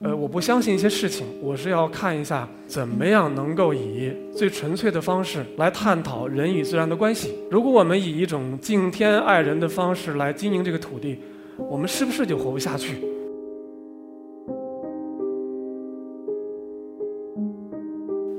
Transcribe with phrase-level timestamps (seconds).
[0.00, 7.34] 呃，我不相信一些事情，我是要看一下怎么样能够以最纯粹的方式来探讨人与自然的关系。
[7.50, 11.18] 如果我们以一种敬天爱人的方式来经营这个土地，
[11.68, 12.94] 我们是不是就活不下去？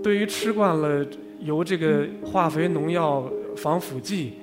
[0.01, 1.05] 对于吃惯了
[1.41, 4.35] 由这个化肥、农药、防腐剂、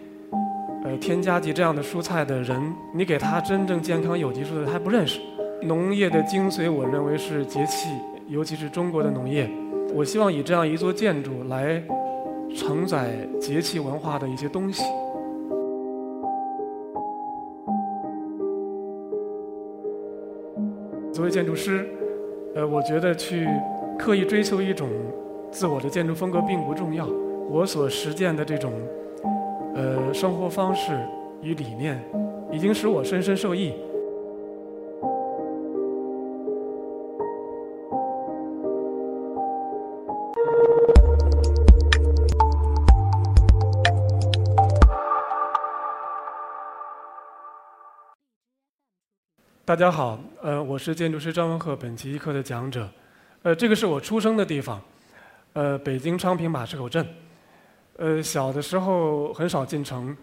[0.85, 5.19] 呃添加剂这样的蔬菜的人，你给他真正健康有机蔬菜，他还不认识。
[5.62, 7.88] 农业的精髓，我认为是节气，
[8.29, 9.51] 尤其是中国的农业。
[9.95, 11.82] 我希望以这样一座建筑来
[12.55, 14.84] 承载节气文化的一些东西。
[21.12, 21.88] 作为建筑师，
[22.54, 23.48] 呃，我觉得去
[23.98, 24.88] 刻意追求一种
[25.51, 27.09] 自我的建筑风格并不重要。
[27.48, 28.73] 我所实践的这种
[29.74, 30.93] 呃生活方式
[31.41, 31.98] 与理念，
[32.52, 33.73] 已经使我深深受益。
[49.66, 52.88] 大家好，呃，我是建筑师张文鹤，本期一课的讲者。
[53.42, 54.80] 呃，这个是我出生的地方，
[55.54, 57.04] 呃，北京昌平马市口镇。
[57.96, 60.16] 呃，小的时候很少进城，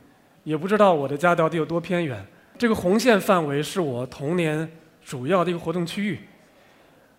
[0.46, 2.26] 也不知道我的家到底有多偏远。
[2.58, 4.66] 这个红线范围是我童年
[5.04, 6.20] 主要的一个活动区域。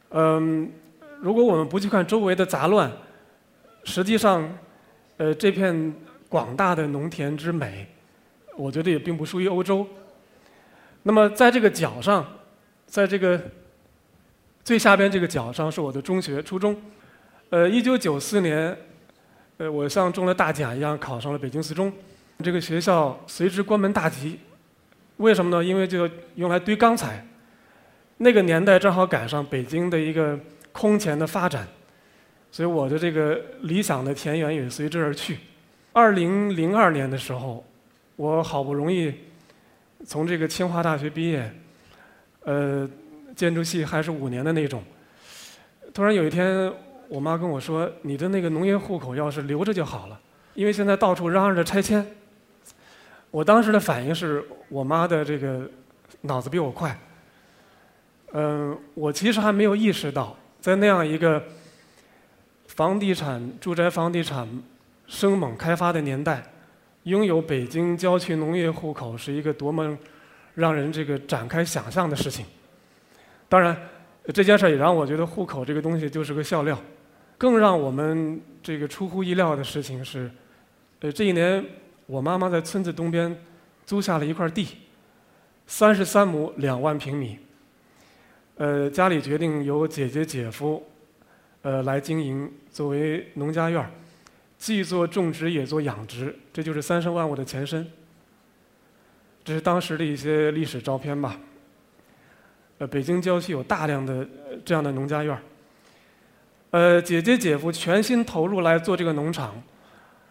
[0.08, 0.72] 嗯，
[1.20, 2.91] 如果我们不去看周围的杂乱，
[3.84, 4.50] 实际上，
[5.19, 5.95] 呃，这片
[6.30, 7.86] 广大的农田之美，
[8.56, 9.86] 我觉得也并不输于欧洲。
[11.07, 12.27] 那么，在这个角上，
[12.87, 13.39] 在这个
[14.65, 16.75] 最下边这个角上是我的中学、初中。
[17.51, 18.75] 呃，一九九四年，
[19.59, 21.93] 呃，我像中了大奖一样考上了北京四中。
[22.43, 24.41] 这个学校随之关门大吉，
[25.19, 25.63] 为什么呢？
[25.63, 27.27] 因为就用来堆钢材。
[28.17, 30.39] 那个年代正好赶上北京的一个
[30.73, 31.69] 空前的发展，
[32.51, 35.41] 所以我的这个理想的田园也随之而去。
[35.93, 37.63] 二零零二年的时候，
[38.17, 39.13] 我好不容易。
[40.07, 41.51] 从这个清华大学毕业，
[42.45, 42.89] 呃，
[43.35, 44.83] 建筑系还是五年的那种。
[45.92, 46.73] 突然有一天，
[47.09, 50.20] 我妈跟我说：“你的那个农业户口要是留着就好了，
[50.55, 52.05] 因为现在到处嚷嚷着拆迁。”
[53.31, 55.69] 我当时的反应是我妈的这个
[56.20, 56.97] 脑子比我快。
[58.33, 61.43] 嗯，我其实还没有意识到，在那样一个
[62.67, 64.48] 房地产、住宅房地产
[65.07, 66.43] 生猛开发的年代。
[67.05, 69.97] 拥有北京郊区农业户口是一个多么
[70.55, 72.45] 让人这个展开想象的事情。
[73.48, 73.77] 当然，
[74.33, 76.79] 这件事也让我觉得户口这个东西就是个笑料。
[77.37, 80.31] 更让我们这个出乎意料的事情是，
[81.01, 81.63] 呃，这一年
[82.07, 83.37] 我妈妈在村子东边
[83.85, 84.67] 租下了一块地，
[85.67, 87.39] 三十三亩两万平米。
[88.57, 90.83] 呃，家里决定由姐姐姐夫
[91.63, 93.91] 呃来经营，作为农家院儿。
[94.64, 97.86] 既做种植也做养殖，这就是三生万物的前身。
[99.45, 101.39] 这是当时的一些历史照片吧。
[102.79, 104.27] 呃，北京郊区有大量的
[104.64, 105.39] 这样的农家院
[106.70, 109.63] 呃，姐姐姐夫全心投入来做这个农场，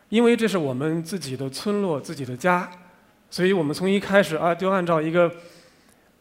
[0.09, 2.67] 因为这是我们自己的村落、自己的家，
[3.29, 5.31] 所以我们从一开始啊，就按照一个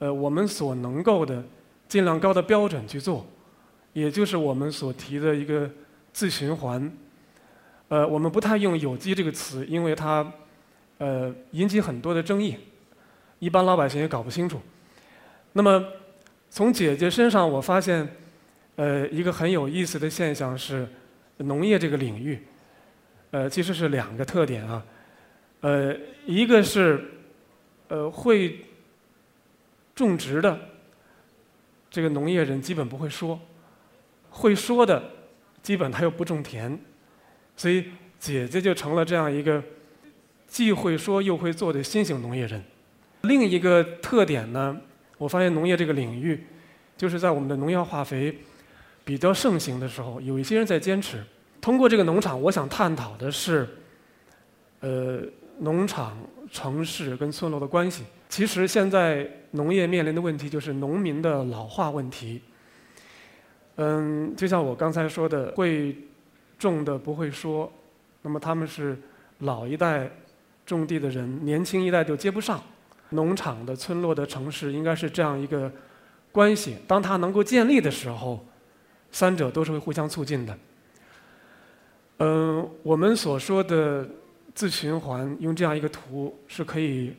[0.00, 1.42] 呃我们所能够的
[1.88, 3.26] 尽量高的标准去做，
[3.94, 5.70] 也就是我们所提的一个
[6.12, 6.92] 自循环。
[7.92, 10.26] 呃，我们不太用“有机”这个词，因为它，
[10.96, 12.56] 呃，引起很多的争议，
[13.38, 14.58] 一般老百姓也搞不清楚。
[15.52, 15.84] 那么，
[16.48, 18.08] 从姐姐身上我发现，
[18.76, 20.88] 呃，一个很有意思的现象是，
[21.36, 22.42] 农业这个领域，
[23.30, 24.82] 呃，其实是两个特点啊，
[25.60, 27.10] 呃，一个是，
[27.88, 28.64] 呃，会
[29.94, 30.58] 种植的
[31.90, 33.38] 这个农业人基本不会说，
[34.30, 35.10] 会说的，
[35.62, 36.80] 基本他又不种田。
[37.56, 37.84] 所以，
[38.18, 39.62] 姐姐就成了这样一个
[40.46, 42.62] 既会说又会做的新型农业人。
[43.22, 44.76] 另一个特点呢，
[45.18, 46.44] 我发现农业这个领域，
[46.96, 48.36] 就是在我们的农药化肥
[49.04, 51.22] 比较盛行的时候，有一些人在坚持。
[51.60, 53.68] 通过这个农场，我想探讨的是，
[54.80, 55.20] 呃，
[55.60, 56.18] 农场、
[56.50, 58.02] 城市跟村落的关系。
[58.28, 62.42] 其实现在农业面临的问题就是农民的老化问题。
[63.76, 65.96] 嗯，就像我刚才说的，会。
[66.62, 67.70] 种的不会说，
[68.22, 68.96] 那么他们是
[69.40, 70.08] 老一代
[70.64, 72.62] 种地的人，年轻一代就接不上。
[73.10, 75.70] 农场的、村落的、城市应该是这样一个
[76.30, 76.76] 关系。
[76.86, 78.42] 当它能够建立的时候，
[79.10, 80.58] 三者都是会互相促进的。
[82.18, 84.08] 嗯，我们所说的
[84.54, 87.12] 自循环，用这样一个图是可以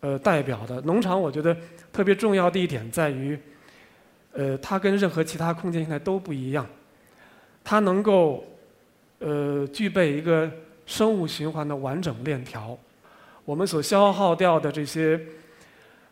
[0.00, 0.80] 呃代表的。
[0.80, 1.56] 农场我觉得
[1.92, 3.38] 特别重要的一点在于，
[4.32, 6.66] 呃，它跟任何其他空间形态都不一样，
[7.62, 8.44] 它能够
[9.24, 10.50] 呃具备一个
[10.84, 12.78] 生物循环的完整链条。
[13.46, 15.18] 我们所消耗掉的这些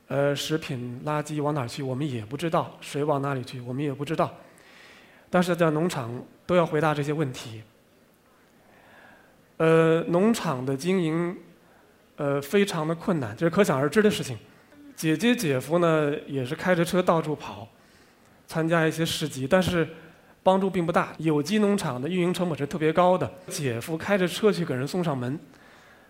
[0.09, 4.32] 呃食品垃圾往哪去，我们也不知道；水往哪里去，我们也不知道。
[5.29, 6.11] 但是在农场
[6.47, 7.62] 都要回答这些问题。
[9.59, 11.37] 呃，农场的经营
[12.17, 14.38] 呃非常的困难，这是可想而知的事情。
[14.97, 17.69] 姐姐姐夫呢也是开着车到处跑，
[18.47, 19.88] 参加一些市集，但是
[20.43, 21.12] 帮助并不大。
[21.19, 25.39] 有机农场的运营成本是特别高的，姐夫开着车去给人送上门。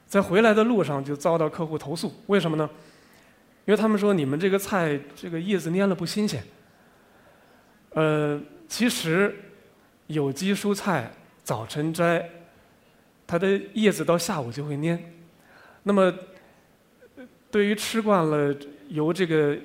[0.06, 2.68] 在回来的路上就遭到客户投诉，为什么呢？
[3.64, 6.42] 因为他们说你们这个菜这个叶子蔫了不新鲜。
[7.90, 9.34] 呃，其实
[10.08, 11.10] 有机蔬菜
[11.44, 12.28] 早晨摘，
[13.26, 14.98] 它的叶子到下午就会蔫。
[15.84, 16.12] 那么
[17.50, 18.54] 对于吃惯了
[18.88, 19.56] 由这个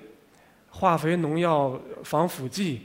[0.70, 2.82] 化肥、农药、防腐剂、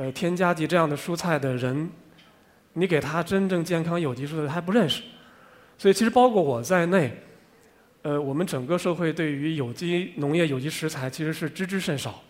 [0.00, 1.90] 呃添加剂这样的蔬菜的人，
[2.72, 5.02] 你给他真正健康有机蔬菜，他还不认识。
[5.76, 7.14] 所以，其实包括我在内，
[8.00, 12.22] 呃，我们整个社会对于有机农业、有机食材其实是知之甚少。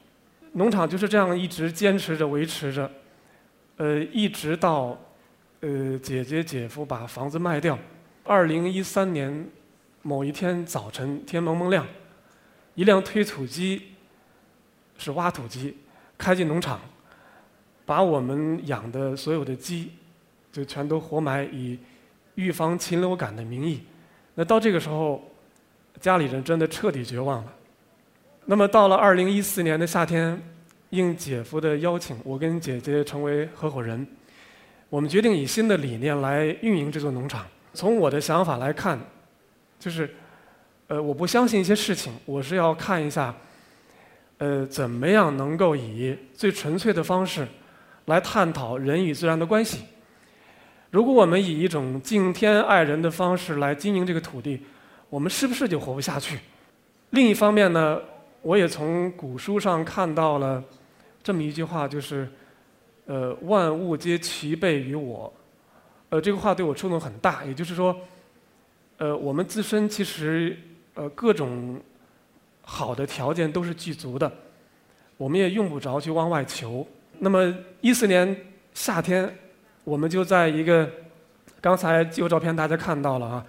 [0.54, 2.90] 农场就是这样一直坚持着、维持着，
[3.76, 4.98] 呃，一直到
[5.60, 7.78] 呃姐姐姐夫把房子卖掉。
[8.24, 9.48] 二零一三年
[10.02, 11.86] 某一天早晨，天蒙蒙亮，
[12.74, 13.92] 一辆推土机
[14.98, 15.76] 是挖土机
[16.18, 16.80] 开进农场，
[17.90, 19.90] 把我们养的所有的鸡
[20.52, 21.76] 就全都活埋以。
[22.36, 23.82] 预防禽流感的名义，
[24.34, 25.20] 那到这个时候，
[26.00, 27.52] 家里人真的彻底绝望了。
[28.46, 30.40] 那么到了二零一四年的夏天，
[30.90, 34.06] 应姐夫的邀请，我跟姐姐成为合伙人，
[34.88, 37.44] 我们决定以新的理念来运营这座农场。
[37.74, 38.98] 从我的想法来看，
[39.78, 40.08] 就是，
[40.86, 43.34] 呃，我不相信一些事情，我是要看一下，
[44.38, 47.46] 呃，怎么样能够以最纯粹的方式，
[48.06, 49.82] 来探讨人与自然的关系。
[50.90, 54.60] 如果我们以一种敬天爱人的方式来经营这个土地，
[55.08, 56.38] 我们是不是就活不下去？
[57.10, 58.00] 另一方面呢，
[58.42, 60.62] 我也从古书上看到了
[61.22, 62.28] 这么一句话，就是
[63.06, 65.32] “呃，万物皆齐备于我”。
[66.10, 67.44] 呃，这个话对我触动很大。
[67.44, 67.96] 也就是说，
[68.98, 70.58] 呃，我们自身其实
[70.94, 71.80] 呃各种
[72.62, 74.32] 好的条件都是具足的，
[75.16, 76.84] 我们也用不着去往外求。
[77.20, 78.36] 那么一四年
[78.74, 79.32] 夏天。
[79.82, 80.88] 我们就在一个
[81.58, 83.46] 刚才旧照片大家看到了啊，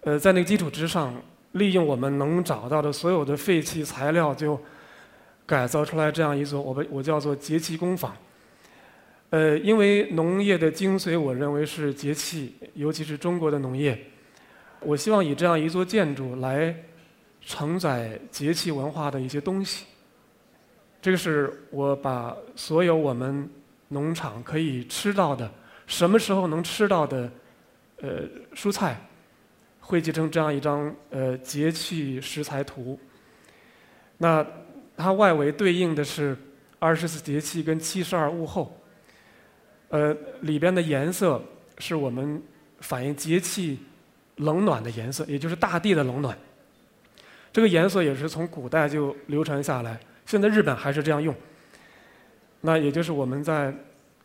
[0.00, 1.14] 呃，在那个基础之上，
[1.52, 4.58] 利用我们能找到的所有的废弃材料，就
[5.44, 8.16] 改造出来这样一座我们我叫做节气工坊。
[9.28, 13.96] 呃，因为农业的精髓，我认为是节气，尤其是中国的农业。
[14.80, 16.74] 我希望以这样一座建筑来
[17.44, 19.84] 承载节气文化的一些东西。
[21.00, 23.48] 这个是我把所有我们。
[23.88, 25.48] 农场可以吃到的，
[25.86, 27.30] 什么时候能吃到的，
[27.98, 28.22] 呃，
[28.52, 29.00] 蔬菜，
[29.78, 32.98] 汇集成这样一张呃节气食材图。
[34.18, 34.44] 那
[34.96, 36.36] 它外围对应的是
[36.80, 38.76] 二十四节气跟七十二物候，
[39.90, 41.40] 呃，里边的颜色
[41.78, 42.42] 是我们
[42.80, 43.78] 反映节气
[44.38, 46.36] 冷暖的颜色，也就是大地的冷暖。
[47.52, 51.34] 这个颜色也是从古代就流传下来，现在日本还是这样用。
[52.60, 53.72] 那也就是我们在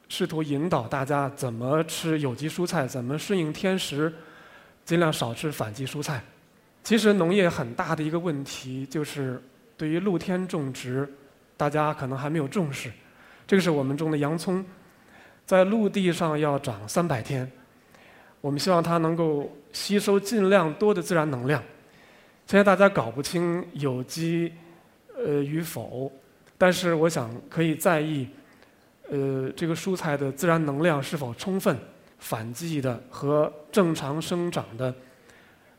[0.09, 4.11] 试图引导大家怎么吃有机蔬菜，怎么顺应天时，
[4.83, 6.21] 尽量少吃反季蔬菜。
[6.83, 9.41] 其实农业很大的一个问题就是
[9.77, 11.07] 对于露天种植，
[11.55, 12.91] 大家可能还没有重视。
[13.45, 14.65] 这个是我们种的洋葱，
[15.45, 17.49] 在陆地上要长三百天，
[18.39, 21.61] 我们希望它能够吸收尽量多的自然能量。
[22.47, 24.51] 现在大家搞不清有机
[25.25, 26.11] 呃与否。
[26.57, 28.27] 但是我想可以在意，
[29.09, 31.75] 呃，这个蔬菜的自然能量是否充分，
[32.19, 34.93] 反季的和正常生长的，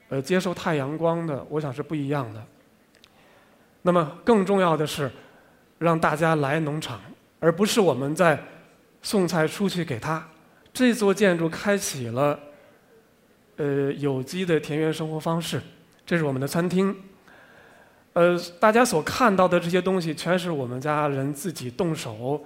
[0.09, 2.45] 呃，接受太阳光的，我想是不一样的。
[3.83, 5.11] 那么更重要的是，
[5.79, 7.01] 让大家来农场，
[7.39, 8.37] 而不是我们在
[9.03, 10.27] 送菜出去给他。
[10.73, 12.39] 这座建筑开启了，
[13.57, 15.63] 呃，有机的田园生活方式。
[16.05, 16.97] 这是我们的餐厅。
[18.14, 22.42] 呃，大家所看到的这些东西，全是我们家人自己动手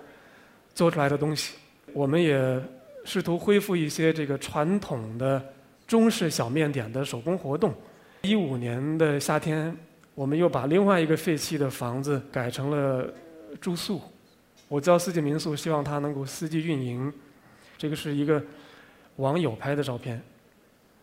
[0.74, 1.54] 做出来的东西。
[1.92, 2.60] 我们也
[3.04, 5.42] 试图恢复一些这个传统的
[5.86, 7.74] 中式小面点的手工活动。
[8.22, 9.76] 一五年的夏天，
[10.14, 13.08] 我们又把另外一个废弃的房子改成了
[13.60, 14.00] 住宿。
[14.68, 17.12] 我叫四季民宿，希望它能够四季运营。
[17.78, 18.42] 这个是一个
[19.16, 20.20] 网友拍的照片。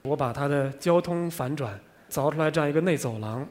[0.03, 1.79] 我把它的交通反转
[2.09, 3.47] 凿出来这样一个内走廊。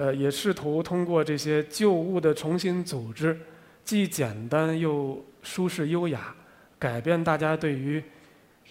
[0.00, 3.38] 呃，也试图通过这些旧物的重新组织，
[3.84, 6.34] 既简单又舒适优雅，
[6.78, 8.02] 改变大家对于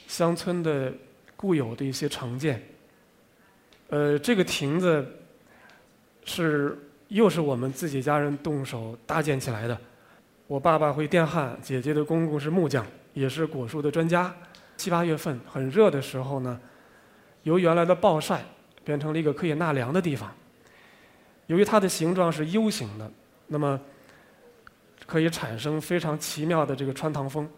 [0.07, 0.91] 乡村的
[1.35, 2.59] 固有的一些成见。
[3.89, 5.05] 呃，这个亭子
[6.25, 6.75] 是
[7.09, 9.79] 又是我们自己家人动手搭建起来的。
[10.47, 12.83] 我爸爸会电焊，姐姐的公公是木匠，
[13.13, 14.33] 也是果树的专家。
[14.77, 16.59] 七八月份很热的时候呢，
[17.43, 18.43] 由原来的暴晒
[18.83, 20.33] 变成了一个可以纳凉的地方。
[21.49, 23.11] 由于它的形状是 U 型的，
[23.47, 23.79] 那么
[25.07, 27.49] 可以产生非常奇妙的这个穿堂风。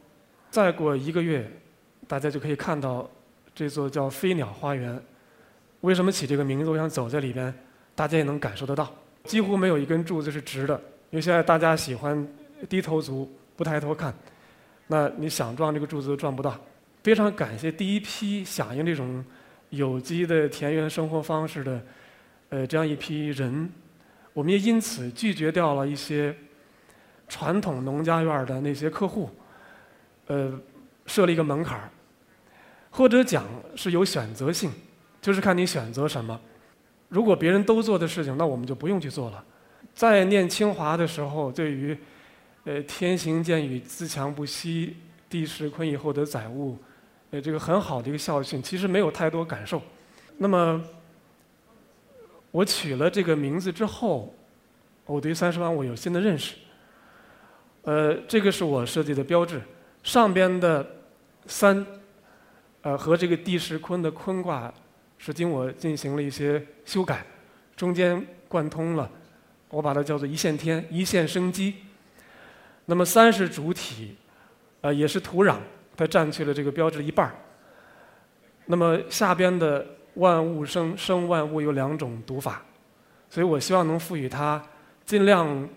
[0.50, 1.46] 再过一个月，
[2.08, 3.10] 大家就可以看到
[3.54, 4.98] 这座叫飞鸟花园。
[5.82, 6.70] 为什么起这个名字？
[6.70, 7.54] 我想走在里边，
[7.94, 8.90] 大家也能感受得到。
[9.26, 10.76] 几乎没有一根柱子是直的，
[11.10, 12.26] 因为现在大家喜欢
[12.70, 14.14] 低头族，不抬头看。
[14.88, 16.58] 那你想撞这个柱子都撞不到。
[17.04, 19.26] 非常感谢第一批响应这种
[19.70, 21.82] 有机的田园生活方式的，
[22.52, 23.70] 呃，这样一批人。
[24.34, 26.34] 我们也因此拒绝掉了一些
[27.28, 29.30] 传统农家院的那些客户，
[30.28, 30.58] 呃，
[31.06, 31.90] 设了一个门槛儿，
[32.90, 33.44] 或者讲
[33.76, 34.72] 是有选择性。
[35.22, 36.40] 就是看你选择什么。
[37.08, 39.44] 如果别人都做的事情，那我们就不用去做了。
[39.94, 41.96] 在念清华的时候，对于
[42.64, 44.98] 呃“天行健，与自强不息，
[45.30, 46.76] 地势坤，以厚德载物”，
[47.30, 49.80] 呃，这个很好的一个校训，其实没有太多感受。
[50.38, 50.82] 那么，
[52.52, 54.34] 我取了这个名字之后，
[55.06, 56.56] 我对三十万我有新的认识。
[57.84, 59.62] 呃，这个是我设计的标志，
[60.04, 60.86] 上边的
[61.48, 61.86] “三”
[62.84, 64.72] 呃和这个地势坤的“坤”卦。
[65.24, 67.24] 是经我进行了一些修改，
[67.76, 69.08] 中间贯通了，
[69.70, 71.76] 我把它叫做一线天，一线生机。
[72.86, 74.16] 那么三是主体，
[74.82, 75.58] 呃，也是土壤，
[75.96, 77.36] 它占据了这个标志一半儿。
[78.66, 82.62] 那么下边的万物生，生万物有两种读法，
[83.30, 84.62] 所以我希望能赋予它
[85.06, 85.68] 尽量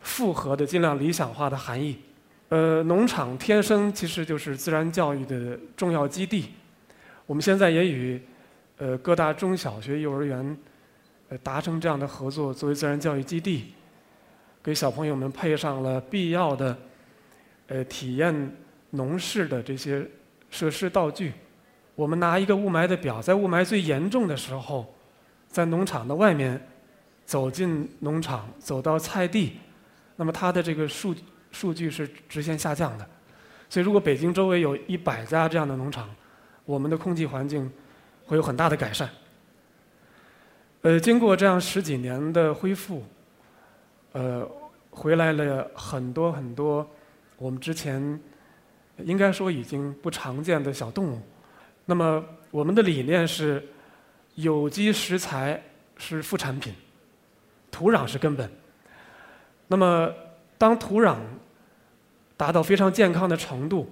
[0.00, 1.98] 复合的、尽量理想化的含义。
[2.48, 6.50] 呃，农场天生其实就是自然教育的重要基地。
[7.26, 8.20] 我们现在也与
[8.78, 10.56] 呃，各大中小学、幼儿园，
[11.28, 13.72] 呃，达成这样的合作，作为自然教育基地，
[14.62, 16.76] 给小朋友们配上了必要的，
[17.68, 18.56] 呃，体验
[18.90, 20.06] 农事的这些
[20.50, 21.32] 设施道具。
[21.96, 24.94] 我们拿一个雾霾的表，在雾霾最严重的时候，
[25.48, 26.64] 在农场的外面，
[27.24, 29.56] 走进农场，走到菜地，
[30.14, 31.12] 那么它的这个数
[31.50, 33.04] 数据是直线下降的。
[33.68, 36.08] 所以，如果北京周围有一百家这样的农场，
[36.64, 37.68] 我们的空气环境。
[38.28, 39.08] 会有很大的改善。
[40.82, 43.04] 呃，经过这样十几年的恢复，
[44.10, 44.44] 呃，
[44.90, 46.84] 回来了很多很多
[47.36, 48.20] 我们之前
[49.04, 51.20] 应该说已经不常见的小动物。
[51.86, 53.64] 那么我们的理念是，
[54.34, 55.62] 有机食材
[55.96, 56.74] 是副产品，
[57.70, 58.50] 土壤是根本。
[59.68, 60.12] 那么
[60.58, 61.16] 当土壤
[62.36, 63.88] 达到非常健康的程度，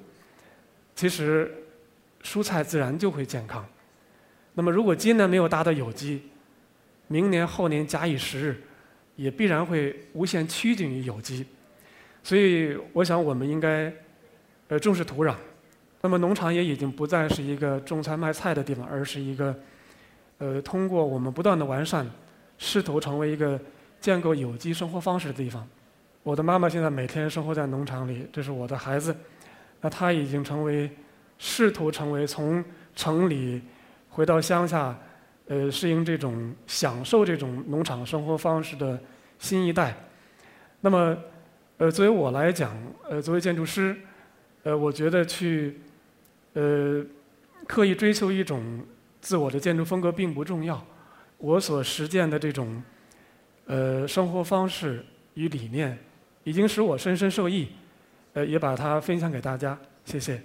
[0.94, 1.52] 其实
[2.22, 3.64] 蔬菜自然就会健康。
[4.54, 6.22] 那么，如果今年没有达到有机，
[7.08, 8.62] 明年后年假以时日，
[9.16, 11.46] 也必然会无限趋近于有机。
[12.22, 13.92] 所以，我想我们应该
[14.68, 15.34] 呃重视土壤。
[16.04, 19.56] 那么，农场也已经不再是一个种菜卖菜的地方，而是一个
[20.36, 22.06] 呃通过我们不断的完善，
[22.58, 23.58] 试图成为一个
[24.02, 25.66] 建构有机生活方式的地方。
[26.22, 29.16] 我的妈妈现在每天生活在农场里，这是我的孩子，
[29.80, 30.90] 那他已经成为
[31.38, 32.62] 试图成为从
[32.94, 33.62] 城里。
[34.10, 34.94] 回到乡下，
[35.48, 39.00] 呃，适应这种享受这种农场生活方式的
[39.38, 39.96] 新一代。
[40.82, 41.16] 那么，
[41.78, 42.76] 呃，作为我来讲，
[43.08, 43.96] 呃，作为建筑师，
[44.64, 45.80] 呃，我觉得去，
[46.54, 47.04] 呃，
[47.66, 48.80] 刻意追求一种
[49.20, 50.84] 自我的建筑风格并不重要。
[51.38, 52.82] 我所实践的这种，
[53.66, 55.98] 呃，生活方式与理念，
[56.44, 57.68] 已经使我深深受益，
[58.32, 59.78] 呃，也把它分享给大家。
[60.04, 60.40] 谢谢。